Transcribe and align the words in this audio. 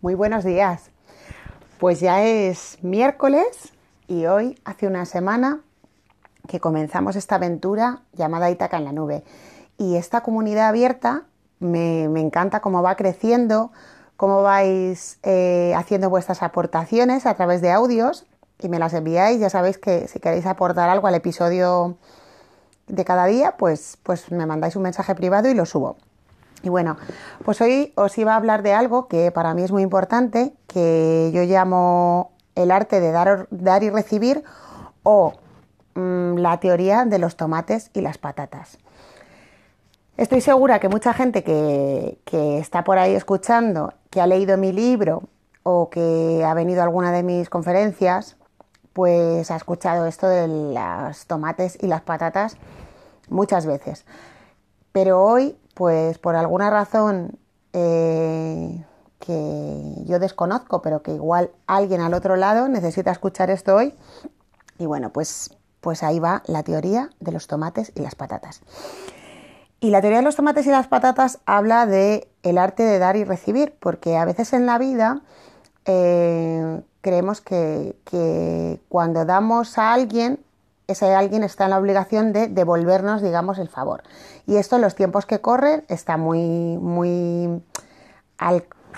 Muy 0.00 0.14
buenos 0.14 0.44
días. 0.44 0.92
Pues 1.80 1.98
ya 1.98 2.22
es 2.22 2.78
miércoles 2.82 3.72
y 4.06 4.26
hoy 4.26 4.56
hace 4.64 4.86
una 4.86 5.04
semana 5.06 5.58
que 6.46 6.60
comenzamos 6.60 7.16
esta 7.16 7.34
aventura 7.34 8.02
llamada 8.12 8.48
Itaca 8.48 8.76
en 8.76 8.84
la 8.84 8.92
nube. 8.92 9.24
Y 9.76 9.96
esta 9.96 10.20
comunidad 10.20 10.68
abierta 10.68 11.24
me, 11.58 12.04
encanta 12.04 12.60
cómo 12.60 12.80
va 12.80 12.94
creciendo, 12.94 13.72
cómo 14.16 14.42
vais 14.42 15.18
eh, 15.24 15.74
haciendo 15.76 16.10
vuestras 16.10 16.44
aportaciones 16.44 17.26
a 17.26 17.34
través 17.34 17.60
de 17.60 17.72
audios 17.72 18.24
y 18.60 18.68
me 18.68 18.78
las 18.78 18.94
enviáis. 18.94 19.40
Ya 19.40 19.50
sabéis 19.50 19.78
que 19.78 20.06
si 20.06 20.20
queréis 20.20 20.46
aportar 20.46 20.88
algo 20.90 21.08
al 21.08 21.16
episodio 21.16 21.96
de 22.86 23.04
cada 23.04 23.26
día, 23.26 23.56
pues, 23.56 23.98
pues 24.04 24.30
me 24.30 24.46
mandáis 24.46 24.76
un 24.76 24.82
mensaje 24.82 25.16
privado 25.16 25.48
y 25.48 25.54
lo 25.54 25.66
subo. 25.66 25.96
Y 26.62 26.68
bueno, 26.68 26.96
pues 27.44 27.60
hoy 27.60 27.92
os 27.94 28.16
iba 28.18 28.32
a 28.32 28.36
hablar 28.36 28.62
de 28.62 28.72
algo 28.72 29.06
que 29.06 29.30
para 29.30 29.54
mí 29.54 29.62
es 29.62 29.70
muy 29.70 29.82
importante, 29.82 30.54
que 30.66 31.30
yo 31.32 31.42
llamo 31.42 32.32
el 32.54 32.70
arte 32.70 33.00
de 33.00 33.12
dar, 33.12 33.46
dar 33.50 33.82
y 33.84 33.90
recibir 33.90 34.42
o 35.04 35.34
mm, 35.94 36.36
la 36.38 36.58
teoría 36.58 37.04
de 37.04 37.18
los 37.18 37.36
tomates 37.36 37.90
y 37.94 38.00
las 38.00 38.18
patatas. 38.18 38.78
Estoy 40.16 40.40
segura 40.40 40.80
que 40.80 40.88
mucha 40.88 41.12
gente 41.12 41.44
que, 41.44 42.18
que 42.24 42.58
está 42.58 42.82
por 42.82 42.98
ahí 42.98 43.14
escuchando, 43.14 43.94
que 44.10 44.20
ha 44.20 44.26
leído 44.26 44.56
mi 44.58 44.72
libro 44.72 45.22
o 45.62 45.90
que 45.90 46.44
ha 46.44 46.54
venido 46.54 46.80
a 46.80 46.84
alguna 46.84 47.12
de 47.12 47.22
mis 47.22 47.48
conferencias, 47.48 48.36
pues 48.92 49.48
ha 49.52 49.56
escuchado 49.56 50.06
esto 50.06 50.26
de 50.26 50.48
los 50.48 51.26
tomates 51.26 51.78
y 51.80 51.86
las 51.86 52.00
patatas 52.00 52.56
muchas 53.28 53.64
veces. 53.64 54.04
Pero 54.90 55.22
hoy 55.22 55.56
pues 55.78 56.18
por 56.18 56.34
alguna 56.34 56.70
razón 56.70 57.38
eh, 57.72 58.84
que 59.20 59.94
yo 60.06 60.18
desconozco, 60.18 60.82
pero 60.82 61.02
que 61.02 61.12
igual 61.14 61.52
alguien 61.68 62.00
al 62.00 62.14
otro 62.14 62.34
lado 62.34 62.68
necesita 62.68 63.12
escuchar 63.12 63.48
esto 63.48 63.76
hoy. 63.76 63.94
Y 64.80 64.86
bueno, 64.86 65.12
pues, 65.12 65.56
pues 65.80 66.02
ahí 66.02 66.18
va 66.18 66.42
la 66.46 66.64
teoría 66.64 67.10
de 67.20 67.30
los 67.30 67.46
tomates 67.46 67.92
y 67.94 68.00
las 68.00 68.16
patatas. 68.16 68.60
Y 69.78 69.90
la 69.90 70.00
teoría 70.00 70.18
de 70.18 70.24
los 70.24 70.34
tomates 70.34 70.66
y 70.66 70.70
las 70.70 70.88
patatas 70.88 71.38
habla 71.46 71.86
de 71.86 72.28
el 72.42 72.58
arte 72.58 72.82
de 72.82 72.98
dar 72.98 73.14
y 73.14 73.22
recibir, 73.22 73.72
porque 73.78 74.16
a 74.16 74.24
veces 74.24 74.52
en 74.54 74.66
la 74.66 74.78
vida 74.78 75.20
eh, 75.84 76.82
creemos 77.02 77.40
que, 77.40 77.94
que 78.04 78.80
cuando 78.88 79.24
damos 79.24 79.78
a 79.78 79.92
alguien 79.92 80.40
ese 80.88 81.14
alguien 81.14 81.44
está 81.44 81.64
en 81.64 81.70
la 81.70 81.78
obligación 81.78 82.32
de 82.32 82.48
devolvernos, 82.48 83.20
digamos, 83.20 83.58
el 83.58 83.68
favor. 83.68 84.02
Y 84.46 84.56
esto 84.56 84.76
en 84.76 84.82
los 84.82 84.94
tiempos 84.94 85.26
que 85.26 85.38
corren 85.38 85.84
está 85.88 86.16
muy, 86.16 86.78
muy, 86.78 87.62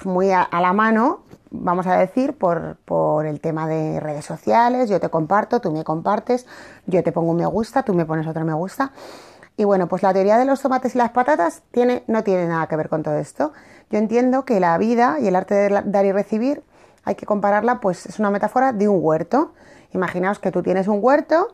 muy 0.04 0.30
a, 0.30 0.48
la 0.52 0.72
mano, 0.72 1.24
vamos 1.50 1.88
a 1.88 1.96
decir, 1.96 2.38
por, 2.38 2.76
por, 2.84 3.26
el 3.26 3.40
tema 3.40 3.66
de 3.66 3.98
redes 3.98 4.24
sociales. 4.24 4.88
Yo 4.88 5.00
te 5.00 5.08
comparto, 5.08 5.60
tú 5.60 5.72
me 5.72 5.82
compartes, 5.82 6.46
yo 6.86 7.02
te 7.02 7.10
pongo 7.10 7.32
un 7.32 7.38
me 7.38 7.46
gusta, 7.46 7.82
tú 7.82 7.92
me 7.92 8.06
pones 8.06 8.28
otro 8.28 8.44
me 8.44 8.54
gusta. 8.54 8.92
Y 9.56 9.64
bueno, 9.64 9.88
pues 9.88 10.04
la 10.04 10.12
teoría 10.12 10.38
de 10.38 10.44
los 10.44 10.62
tomates 10.62 10.94
y 10.94 10.98
las 10.98 11.10
patatas 11.10 11.62
tiene, 11.72 12.04
no 12.06 12.22
tiene 12.22 12.46
nada 12.46 12.68
que 12.68 12.76
ver 12.76 12.88
con 12.88 13.02
todo 13.02 13.16
esto. 13.16 13.52
Yo 13.90 13.98
entiendo 13.98 14.44
que 14.44 14.60
la 14.60 14.78
vida 14.78 15.18
y 15.20 15.26
el 15.26 15.34
arte 15.34 15.56
de 15.56 15.82
dar 15.86 16.04
y 16.04 16.12
recibir 16.12 16.62
hay 17.02 17.16
que 17.16 17.26
compararla, 17.26 17.80
pues 17.80 18.06
es 18.06 18.20
una 18.20 18.30
metáfora 18.30 18.72
de 18.72 18.86
un 18.86 19.00
huerto. 19.02 19.54
Imaginaos 19.92 20.38
que 20.38 20.52
tú 20.52 20.62
tienes 20.62 20.86
un 20.86 21.00
huerto 21.02 21.48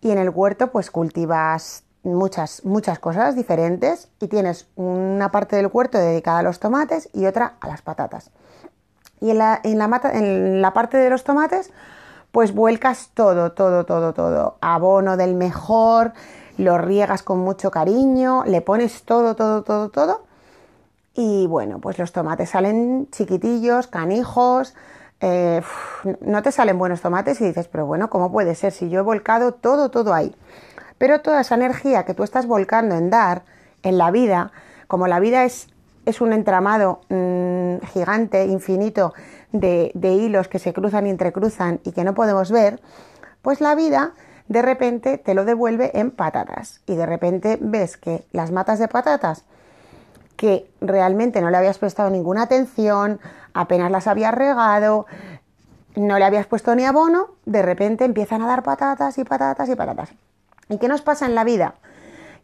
y 0.00 0.10
en 0.10 0.18
el 0.18 0.30
huerto 0.30 0.70
pues 0.70 0.90
cultivas 0.90 1.82
muchas, 2.02 2.64
muchas 2.64 2.98
cosas 2.98 3.36
diferentes 3.36 4.08
y 4.20 4.28
tienes 4.28 4.66
una 4.76 5.30
parte 5.30 5.56
del 5.56 5.68
huerto 5.72 5.98
dedicada 5.98 6.38
a 6.40 6.42
los 6.42 6.60
tomates 6.60 7.08
y 7.12 7.26
otra 7.26 7.54
a 7.60 7.68
las 7.68 7.82
patatas. 7.82 8.30
Y 9.20 9.30
en 9.30 9.38
la, 9.38 9.60
en 9.64 9.78
la, 9.78 10.00
en 10.12 10.62
la 10.62 10.72
parte 10.72 10.96
de 10.96 11.10
los 11.10 11.24
tomates 11.24 11.72
pues 12.32 12.54
vuelcas 12.54 13.10
todo, 13.14 13.52
todo, 13.52 13.84
todo, 13.84 14.12
todo. 14.12 14.58
Abono 14.60 15.16
del 15.16 15.34
mejor, 15.34 16.12
lo 16.56 16.78
riegas 16.78 17.22
con 17.22 17.38
mucho 17.38 17.70
cariño, 17.70 18.44
le 18.44 18.60
pones 18.60 19.02
todo, 19.02 19.34
todo, 19.34 19.62
todo, 19.62 19.88
todo. 19.88 20.22
Y 21.14 21.46
bueno, 21.46 21.80
pues 21.80 21.98
los 21.98 22.12
tomates 22.12 22.50
salen 22.50 23.08
chiquitillos, 23.10 23.86
canijos, 23.86 24.74
eh, 25.20 25.62
no 26.20 26.42
te 26.42 26.52
salen 26.52 26.78
buenos 26.78 27.00
tomates 27.00 27.40
y 27.40 27.44
dices, 27.44 27.68
pero 27.68 27.86
bueno, 27.86 28.08
¿cómo 28.08 28.30
puede 28.30 28.54
ser 28.54 28.72
si 28.72 28.88
yo 28.88 29.00
he 29.00 29.02
volcado 29.02 29.52
todo, 29.52 29.90
todo 29.90 30.14
ahí? 30.14 30.34
Pero 30.96 31.20
toda 31.20 31.40
esa 31.40 31.54
energía 31.54 32.04
que 32.04 32.14
tú 32.14 32.22
estás 32.22 32.46
volcando 32.46 32.96
en 32.96 33.10
dar, 33.10 33.42
en 33.82 33.98
la 33.98 34.10
vida, 34.10 34.52
como 34.86 35.06
la 35.06 35.20
vida 35.20 35.44
es, 35.44 35.68
es 36.06 36.20
un 36.20 36.32
entramado 36.32 37.00
mm, 37.08 37.86
gigante, 37.92 38.44
infinito, 38.46 39.14
de, 39.52 39.90
de 39.94 40.12
hilos 40.12 40.48
que 40.48 40.58
se 40.58 40.72
cruzan 40.72 41.06
y 41.06 41.10
entrecruzan 41.10 41.80
y 41.84 41.92
que 41.92 42.04
no 42.04 42.14
podemos 42.14 42.50
ver, 42.50 42.80
pues 43.42 43.60
la 43.60 43.74
vida 43.74 44.12
de 44.48 44.62
repente 44.62 45.18
te 45.18 45.34
lo 45.34 45.44
devuelve 45.44 45.90
en 45.98 46.10
patatas. 46.10 46.80
Y 46.86 46.96
de 46.96 47.06
repente 47.06 47.58
ves 47.60 47.96
que 47.96 48.26
las 48.32 48.50
matas 48.50 48.78
de 48.78 48.88
patatas 48.88 49.44
que 50.38 50.70
realmente 50.80 51.40
no 51.40 51.50
le 51.50 51.56
habías 51.56 51.78
prestado 51.78 52.10
ninguna 52.10 52.42
atención, 52.42 53.18
apenas 53.54 53.90
las 53.90 54.06
habías 54.06 54.32
regado, 54.32 55.06
no 55.96 56.16
le 56.16 56.24
habías 56.24 56.46
puesto 56.46 56.76
ni 56.76 56.84
abono, 56.84 57.30
de 57.44 57.60
repente 57.60 58.04
empiezan 58.04 58.42
a 58.42 58.46
dar 58.46 58.62
patatas 58.62 59.18
y 59.18 59.24
patatas 59.24 59.68
y 59.68 59.74
patatas. 59.74 60.10
¿Y 60.68 60.78
qué 60.78 60.86
nos 60.86 61.02
pasa 61.02 61.26
en 61.26 61.34
la 61.34 61.42
vida? 61.42 61.74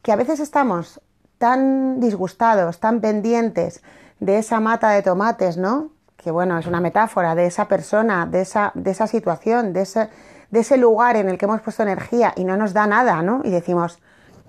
Que 0.03 0.11
a 0.11 0.17
veces 0.17 0.41
estamos 0.41 1.01
tan 1.39 2.01
disgustados, 2.01 2.81
tan 2.81 3.01
pendientes 3.01 3.81
de 4.19 4.39
esa 4.39 4.59
mata 4.59 4.91
de 4.91 5.03
tomates, 5.03 5.57
¿no? 5.57 5.91
Que 6.17 6.33
bueno, 6.33 6.59
es 6.59 6.67
una 6.67 6.81
metáfora 6.81 7.37
de 7.37 7.47
esa 7.47 7.69
persona, 7.69 8.27
de 8.27 8.41
esa, 8.41 8.73
de 8.75 8.91
esa 8.91 9.07
situación, 9.07 9.73
de 9.73 9.83
ese, 9.83 10.11
de 10.51 10.61
ese 10.61 10.79
lugar 10.79 11.15
en 11.15 11.29
el 11.29 11.39
que 11.39 11.45
hemos 11.45 11.61
puesto 11.61 11.85
energía 11.85 12.33
y 12.35 12.43
no 12.43 12.57
nos 12.57 12.73
da 12.73 12.89
nada, 12.89 13.23
¿no? 13.23 13.43
Y 13.45 13.51
decimos, 13.51 14.01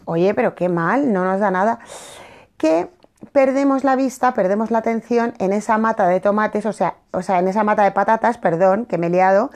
oye, 0.05 0.33
pero 0.33 0.55
qué 0.55 0.67
mal, 0.67 1.13
no 1.13 1.23
nos 1.25 1.39
da 1.39 1.51
nada. 1.51 1.77
Que 2.57 2.89
perdemos 3.31 3.83
la 3.83 3.95
vista, 3.95 4.33
perdemos 4.33 4.71
la 4.71 4.79
atención 4.79 5.33
en 5.39 5.53
esa 5.53 5.77
mata 5.77 6.07
de 6.07 6.19
tomates, 6.19 6.65
o 6.65 6.73
sea, 6.73 6.95
o 7.11 7.21
sea, 7.21 7.39
en 7.39 7.47
esa 7.47 7.63
mata 7.63 7.83
de 7.83 7.91
patatas, 7.91 8.37
perdón, 8.37 8.85
que 8.85 8.97
me 8.97 9.07
he 9.07 9.09
liado, 9.09 9.51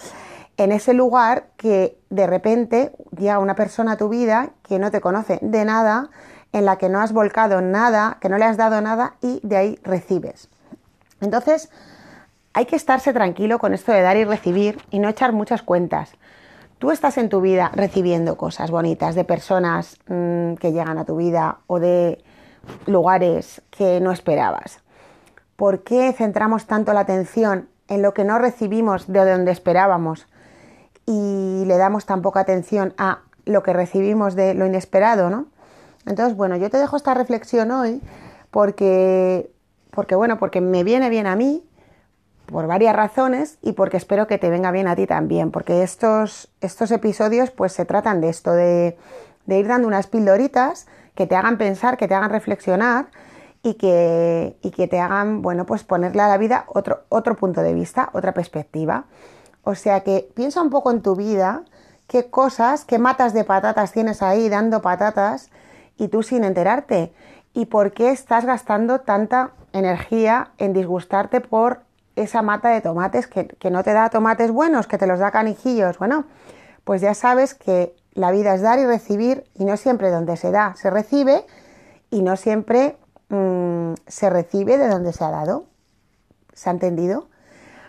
en 0.57 0.71
ese 0.71 0.93
lugar 0.93 1.47
que 1.57 1.97
de 2.09 2.27
repente 2.27 2.91
llega 3.17 3.39
una 3.39 3.55
persona 3.55 3.93
a 3.93 3.97
tu 3.97 4.09
vida 4.09 4.51
que 4.63 4.79
no 4.79 4.91
te 4.91 5.01
conoce 5.01 5.39
de 5.41 5.65
nada, 5.65 6.09
en 6.51 6.65
la 6.65 6.77
que 6.77 6.89
no 6.89 6.99
has 6.99 7.13
volcado 7.13 7.61
nada, 7.61 8.17
que 8.19 8.29
no 8.29 8.37
le 8.37 8.45
has 8.45 8.57
dado 8.57 8.81
nada 8.81 9.15
y 9.21 9.39
de 9.43 9.57
ahí 9.57 9.79
recibes. 9.83 10.49
Entonces, 11.21 11.69
hay 12.53 12.65
que 12.65 12.75
estarse 12.75 13.13
tranquilo 13.13 13.59
con 13.59 13.73
esto 13.73 13.91
de 13.91 14.01
dar 14.01 14.17
y 14.17 14.25
recibir 14.25 14.81
y 14.89 14.99
no 14.99 15.09
echar 15.09 15.31
muchas 15.31 15.61
cuentas. 15.61 16.11
Tú 16.79 16.91
estás 16.91 17.17
en 17.17 17.29
tu 17.29 17.41
vida 17.41 17.71
recibiendo 17.73 18.37
cosas 18.37 18.71
bonitas 18.71 19.15
de 19.15 19.25
personas 19.25 19.97
mm, 20.07 20.55
que 20.55 20.71
llegan 20.71 20.97
a 20.97 21.05
tu 21.05 21.17
vida 21.17 21.59
o 21.67 21.79
de 21.79 22.23
lugares 22.85 23.61
que 23.69 23.99
no 23.99 24.11
esperabas? 24.11 24.79
¿Por 25.55 25.83
qué 25.83 26.13
centramos 26.13 26.65
tanto 26.65 26.93
la 26.93 27.01
atención 27.01 27.67
en 27.87 28.01
lo 28.01 28.13
que 28.13 28.23
no 28.23 28.39
recibimos 28.39 29.07
de 29.11 29.29
donde 29.29 29.51
esperábamos 29.51 30.27
y 31.05 31.63
le 31.65 31.77
damos 31.77 32.05
tan 32.05 32.21
poca 32.21 32.39
atención 32.39 32.93
a 32.97 33.19
lo 33.45 33.63
que 33.63 33.73
recibimos 33.73 34.35
de 34.35 34.53
lo 34.53 34.65
inesperado, 34.65 35.29
¿no? 35.29 35.47
Entonces, 36.05 36.37
bueno, 36.37 36.55
yo 36.55 36.69
te 36.69 36.77
dejo 36.77 36.95
esta 36.95 37.13
reflexión 37.13 37.71
hoy 37.71 38.01
porque, 38.51 39.51
porque 39.91 40.15
bueno, 40.15 40.37
porque 40.37 40.61
me 40.61 40.83
viene 40.83 41.09
bien 41.09 41.27
a 41.27 41.35
mí 41.35 41.63
por 42.45 42.67
varias 42.67 42.95
razones 42.95 43.57
y 43.61 43.73
porque 43.73 43.97
espero 43.97 44.27
que 44.27 44.37
te 44.37 44.49
venga 44.49 44.71
bien 44.71 44.87
a 44.87 44.95
ti 44.95 45.05
también, 45.07 45.51
porque 45.51 45.83
estos, 45.83 46.49
estos 46.61 46.91
episodios 46.91 47.51
pues 47.51 47.73
se 47.73 47.85
tratan 47.85 48.21
de 48.21 48.29
esto, 48.29 48.53
de, 48.53 48.97
de 49.45 49.59
ir 49.59 49.67
dando 49.67 49.87
unas 49.87 50.07
pildoritas 50.07 50.87
que 51.19 51.27
te 51.27 51.35
hagan 51.35 51.57
pensar, 51.57 51.97
que 51.97 52.07
te 52.07 52.15
hagan 52.15 52.29
reflexionar 52.29 53.07
y 53.61 53.73
que, 53.73 54.57
y 54.61 54.71
que 54.71 54.87
te 54.87 55.01
hagan, 55.01 55.41
bueno, 55.41 55.65
pues 55.65 55.83
ponerle 55.83 56.21
a 56.21 56.29
la 56.29 56.37
vida 56.37 56.63
otro, 56.67 57.01
otro 57.09 57.35
punto 57.35 57.61
de 57.61 57.73
vista, 57.73 58.09
otra 58.13 58.33
perspectiva. 58.33 59.03
O 59.63 59.75
sea 59.75 59.99
que 59.99 60.31
piensa 60.33 60.61
un 60.61 60.69
poco 60.69 60.91
en 60.91 61.01
tu 61.01 61.17
vida, 61.17 61.63
qué 62.07 62.29
cosas, 62.29 62.85
qué 62.85 62.99
matas 62.99 63.33
de 63.33 63.43
patatas 63.43 63.91
tienes 63.91 64.21
ahí 64.21 64.47
dando 64.47 64.81
patatas 64.81 65.49
y 65.97 66.07
tú 66.07 66.23
sin 66.23 66.45
enterarte. 66.45 67.11
Y 67.53 67.65
por 67.65 67.91
qué 67.91 68.11
estás 68.11 68.45
gastando 68.45 69.01
tanta 69.01 69.51
energía 69.73 70.51
en 70.57 70.71
disgustarte 70.71 71.41
por 71.41 71.81
esa 72.15 72.41
mata 72.43 72.69
de 72.69 72.79
tomates 72.79 73.27
que, 73.27 73.45
que 73.45 73.71
no 73.71 73.83
te 73.83 73.91
da 73.91 74.09
tomates 74.09 74.51
buenos, 74.51 74.87
que 74.87 74.97
te 74.97 75.05
los 75.05 75.19
da 75.19 75.31
canijillos. 75.31 75.97
Bueno, 75.97 76.23
pues 76.85 77.01
ya 77.01 77.13
sabes 77.13 77.55
que 77.55 77.93
la 78.13 78.31
vida 78.31 78.53
es 78.53 78.61
dar 78.61 78.79
y 78.79 78.85
recibir 78.85 79.45
y 79.55 79.65
no 79.65 79.77
siempre 79.77 80.09
donde 80.09 80.37
se 80.37 80.51
da 80.51 80.75
se 80.75 80.89
recibe 80.89 81.45
y 82.09 82.21
no 82.21 82.35
siempre 82.35 82.97
mm, 83.29 83.93
se 84.07 84.29
recibe 84.29 84.77
de 84.77 84.87
donde 84.87 85.13
se 85.13 85.23
ha 85.23 85.29
dado. 85.29 85.65
¿Se 86.53 86.69
ha 86.69 86.73
entendido? 86.73 87.27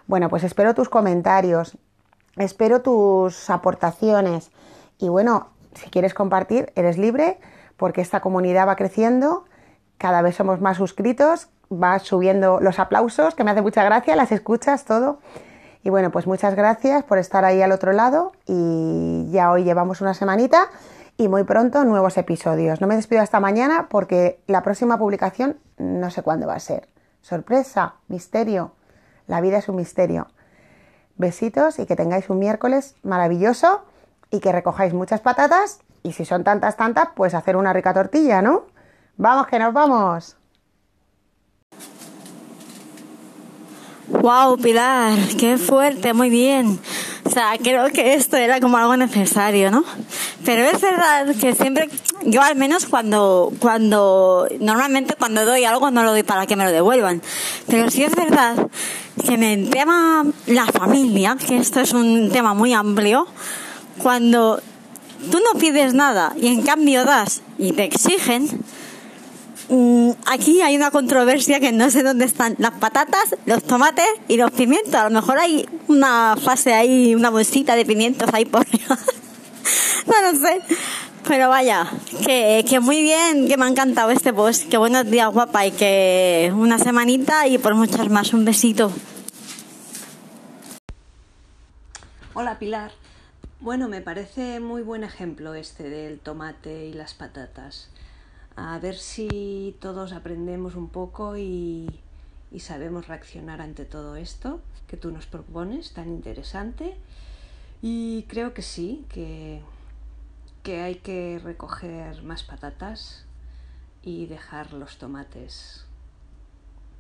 Bueno, 0.07 0.29
pues 0.29 0.45
espero 0.45 0.75
tus 0.75 0.89
comentarios, 0.89 1.79
espero 2.37 2.83
tus 2.83 3.49
aportaciones 3.51 4.51
y 4.99 5.09
bueno, 5.09 5.49
si 5.75 5.89
quieres 5.91 6.15
compartir, 6.15 6.73
eres 6.77 6.99
libre 6.99 7.39
porque 7.77 8.01
esta 8.01 8.21
comunidad 8.21 8.69
va 8.69 8.77
creciendo, 8.77 9.45
cada 9.99 10.23
vez 10.23 10.37
somos 10.37 10.61
más 10.61 10.77
suscritos, 10.77 11.49
va 11.73 11.99
subiendo 11.99 12.61
los 12.61 12.79
aplausos, 12.79 13.35
que 13.35 13.45
me 13.45 13.53
hace 13.53 13.63
mucha 13.63 13.85
gracia, 13.85 14.17
las 14.17 14.33
escuchas, 14.33 14.85
todo. 14.85 15.21
Y 15.83 15.91
bueno, 15.91 16.11
pues 16.11 16.27
muchas 16.27 16.55
gracias 16.55 17.05
por 17.05 17.19
estar 17.19 17.45
ahí 17.45 17.63
al 17.63 17.73
otro 17.73 17.93
lado 17.93 18.33
y 18.47 19.29
ya 19.31 19.51
hoy 19.51 19.65
llevamos 19.65 20.01
una 20.01 20.13
semanita 20.13 20.69
y 21.17 21.29
muy 21.29 21.45
pronto 21.45 21.85
nuevos 21.85 22.19
episodios. 22.19 22.81
No 22.81 22.87
me 22.87 22.97
despido 22.97 23.23
hasta 23.23 23.41
mañana 23.41 23.89
porque 23.89 24.41
la 24.47 24.63
próxima 24.63 24.99
publicación 24.99 25.59
no 25.79 26.11
sé 26.11 26.23
cuándo 26.23 26.47
va 26.47 26.55
a 26.55 26.61
ser. 26.61 26.89
Sorpresa, 27.23 27.95
misterio. 28.09 28.73
La 29.27 29.41
vida 29.41 29.59
es 29.59 29.69
un 29.69 29.77
misterio. 29.77 30.29
Besitos 31.17 31.79
y 31.79 31.87
que 31.87 31.97
tengáis 31.97 32.29
un 32.29 32.39
miércoles 32.39 32.95
maravilloso 33.03 33.83
y 34.31 34.41
que 34.41 34.53
recojáis 34.53 34.93
muchas 34.93 35.21
patatas 35.21 35.81
y 36.03 36.13
si 36.13 36.25
son 36.25 36.45
tantas, 36.45 36.77
tantas, 36.77 37.09
pues 37.15 37.35
hacer 37.35 37.57
una 37.57 37.73
rica 37.73 37.93
tortilla, 37.93 38.43
¿no? 38.43 38.65
Vamos, 39.17 39.47
que 39.47 39.59
nos 39.59 39.73
vamos. 39.73 40.40
Wow, 44.11 44.59
Pilar, 44.59 45.17
qué 45.39 45.57
fuerte, 45.57 46.13
muy 46.15 46.31
bien. 46.31 46.81
O 47.25 47.31
sea, 47.31 47.57
creo 47.63 47.91
que 47.91 48.15
esto 48.15 48.37
era 48.37 48.61
como 48.61 48.77
algo 48.77 48.97
necesario, 48.97 49.71
¿no? 49.71 49.85
Pero 50.45 50.65
es 50.65 50.81
verdad 50.81 51.33
que 51.41 51.55
siempre, 51.55 51.89
yo 52.25 52.43
al 52.43 52.57
menos 52.57 52.87
cuando, 52.87 53.53
cuando, 53.61 54.49
normalmente 54.59 55.15
cuando 55.17 55.47
doy 55.47 55.65
algo 55.65 55.93
no 55.93 56.03
lo 56.03 56.11
doy 56.11 56.25
para 56.25 56.47
que 56.47 56.57
me 56.57 56.65
lo 56.65 56.73
devuelvan. 56.73 57.23
Pero 57.69 57.89
sí 57.89 58.03
es 58.03 58.15
verdad 58.17 58.57
que 59.25 59.35
en 59.35 59.45
el 59.45 59.71
tema 59.71 60.27
la 60.47 60.67
familia, 60.67 61.37
que 61.37 61.57
esto 61.57 61.79
es 61.79 61.93
un 61.93 62.31
tema 62.33 62.53
muy 62.53 62.75
amplio, 62.75 63.29
cuando 64.03 64.61
tú 65.31 65.39
no 65.39 65.59
pides 65.61 65.95
nada 65.95 66.33
y 66.37 66.49
en 66.49 66.63
cambio 66.63 67.05
das 67.05 67.43
y 67.59 67.73
te 67.73 67.85
exigen, 67.85 68.49
aquí 70.27 70.61
hay 70.63 70.77
una 70.77 70.91
controversia 70.91 71.61
que 71.61 71.73
no 71.73 71.91
sé 71.91 72.03
dónde 72.03 72.25
están 72.25 72.57
las 72.59 72.73
patatas, 72.73 73.37
los 73.47 73.63
tomates 73.63 74.07
y 74.29 74.37
los 74.37 74.51
pimientos. 74.51 74.95
A 74.95 75.05
lo 75.05 75.11
mejor 75.11 75.39
hay 75.39 75.69
una 75.87 76.37
fase 76.37 76.75
ahí, 76.75 77.15
una 77.15 77.31
bolsita 77.31 77.77
de 77.77 77.85
pimientos 77.85 78.29
ahí 78.33 78.45
por 78.45 78.67
No 80.07 80.33
lo 80.33 80.39
sé. 80.39 80.61
Pero 81.29 81.49
vaya, 81.49 81.87
que, 82.27 82.65
que 82.69 82.81
muy 82.81 83.03
bien, 83.03 83.47
que 83.47 83.57
me 83.57 83.67
ha 83.67 83.69
encantado 83.69 84.11
este 84.11 84.33
post. 84.33 84.69
Que 84.69 84.79
buenos 84.79 85.09
días, 85.09 85.31
guapa, 85.33 85.67
y 85.67 85.71
que 85.71 86.53
una 86.55 86.79
semanita 86.79 87.47
y 87.47 87.59
por 87.59 87.75
muchas 87.75 88.09
más. 88.09 88.33
Un 88.33 88.45
besito. 88.45 88.91
Hola, 92.35 92.59
Pilar. 92.59 92.93
Bueno, 93.61 93.89
me 93.89 94.01
parece 94.01 94.59
muy 94.59 94.83
buen 94.83 95.05
ejemplo 95.05 95.55
este 95.55 95.91
del 95.91 96.19
tomate 96.19 96.87
y 96.87 96.95
las 96.95 97.13
patatas 97.13 97.91
a 98.57 98.79
ver 98.79 98.97
si 98.97 99.77
todos 99.81 100.13
aprendemos 100.13 100.75
un 100.75 100.89
poco 100.89 101.37
y, 101.37 102.01
sabemos 102.59 103.09
reaccionar 103.09 103.61
ante 103.61 103.85
todo 103.85 104.17
esto 104.17 104.61
que 104.87 104.97
tú 104.97 105.11
nos 105.13 105.27
propones, 105.27 105.93
tan 105.93 106.09
interesante. 106.09 106.97
Y 107.81 108.25
creo 108.29 108.53
que 108.53 108.63
sí, 108.63 109.07
que, 109.09 109.63
que 110.63 110.81
hay 110.81 110.97
que 110.97 111.41
recoger 111.43 112.23
más 112.23 112.43
patatas 112.43 113.25
y 114.03 114.27
dejar 114.27 114.73
los 114.73 114.99
tomates 114.99 115.87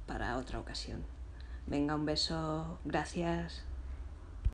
para 0.07 0.37
otra 0.39 0.59
ocasión. 0.59 1.03
Venga, 1.67 1.95
un 1.95 2.07
beso, 2.07 2.79
gracias. 2.85 3.63